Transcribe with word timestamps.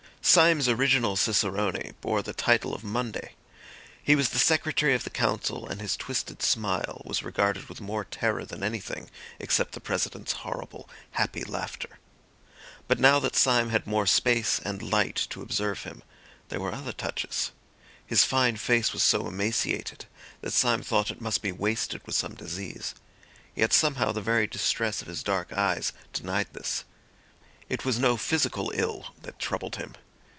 Syme's 0.23 0.69
original 0.69 1.15
cicerone 1.17 1.95
bore 1.99 2.21
the 2.21 2.31
title 2.31 2.75
of 2.75 2.83
Monday; 2.83 3.33
he 4.01 4.15
was 4.15 4.29
the 4.29 4.39
Secretary 4.39 4.93
of 4.93 5.03
the 5.03 5.09
Council, 5.09 5.67
and 5.67 5.81
his 5.81 5.97
twisted 5.97 6.43
smile 6.43 7.01
was 7.03 7.23
regarded 7.23 7.67
with 7.67 7.81
more 7.81 8.05
terror 8.05 8.45
than 8.45 8.61
anything, 8.61 9.09
except 9.39 9.71
the 9.71 9.81
President's 9.81 10.31
horrible, 10.33 10.87
happy 11.13 11.43
laughter. 11.43 11.97
But 12.87 12.99
now 12.99 13.17
that 13.19 13.35
Syme 13.35 13.71
had 13.71 13.87
more 13.87 14.05
space 14.05 14.59
and 14.63 14.83
light 14.83 15.15
to 15.31 15.41
observe 15.41 15.83
him, 15.83 16.03
there 16.49 16.61
were 16.61 16.71
other 16.71 16.93
touches. 16.93 17.49
His 18.05 18.23
fine 18.23 18.55
face 18.57 18.93
was 18.93 19.01
so 19.01 19.27
emaciated, 19.27 20.05
that 20.41 20.53
Syme 20.53 20.83
thought 20.83 21.11
it 21.11 21.19
must 21.19 21.41
be 21.41 21.51
wasted 21.51 22.05
with 22.05 22.15
some 22.15 22.35
disease; 22.35 22.93
yet 23.55 23.73
somehow 23.73 24.11
the 24.11 24.21
very 24.21 24.45
distress 24.45 25.01
of 25.01 25.07
his 25.07 25.23
dark 25.23 25.51
eyes 25.51 25.91
denied 26.13 26.53
this. 26.53 26.83
It 27.69 27.83
was 27.83 27.97
no 27.99 28.15
physical 28.17 28.71
ill 28.75 29.07
that 29.23 29.39
troubled 29.39 29.75
him. 29.77 29.95